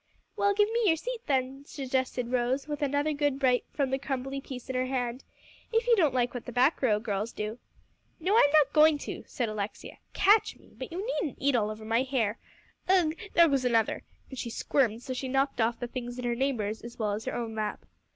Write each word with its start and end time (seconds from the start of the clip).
"Well, 0.35 0.55
give 0.55 0.67
me 0.71 0.79
your 0.87 0.95
seat 0.95 1.21
then," 1.27 1.63
suggested 1.67 2.31
Rose, 2.31 2.67
with 2.67 2.81
another 2.81 3.13
good 3.13 3.37
bite 3.39 3.65
from 3.71 3.91
the 3.91 3.99
crumbly 3.99 4.41
piece 4.41 4.67
in 4.67 4.73
her 4.73 4.87
hand, 4.87 5.23
"if 5.71 5.85
you 5.85 5.95
don't 5.95 6.15
like 6.15 6.33
what 6.33 6.45
the 6.47 6.51
back 6.51 6.81
row 6.81 6.99
girls 6.99 7.31
do." 7.31 7.59
"No, 8.19 8.35
I'm 8.35 8.49
not 8.51 8.73
going 8.73 8.97
to," 8.97 9.23
said 9.27 9.47
Alexia, 9.47 9.99
"catch 10.13 10.55
me! 10.57 10.73
but 10.75 10.91
you 10.91 11.05
needn't 11.21 11.37
eat 11.39 11.55
all 11.55 11.69
over 11.69 11.85
my 11.85 12.01
hair. 12.01 12.39
Ugh! 12.89 13.13
there 13.35 13.47
goes 13.47 13.63
another," 13.63 14.01
and 14.31 14.39
she 14.39 14.49
squirmed 14.49 15.03
so 15.03 15.13
she 15.13 15.27
knocked 15.27 15.61
off 15.61 15.79
the 15.79 15.85
things 15.85 16.17
in 16.17 16.25
her 16.25 16.33
neighbor's 16.33 16.81
as 16.81 16.97
well 16.97 17.11
as 17.11 17.25
her 17.25 17.35
own 17.35 17.53
lap. 17.53 17.85